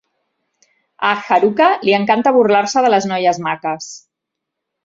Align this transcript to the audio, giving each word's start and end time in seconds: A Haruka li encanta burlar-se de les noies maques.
A 1.09 1.11
Haruka 1.35 1.69
li 1.89 1.95
encanta 1.97 2.33
burlar-se 2.39 2.83
de 2.87 2.93
les 2.97 3.09
noies 3.13 3.41
maques. 3.51 3.95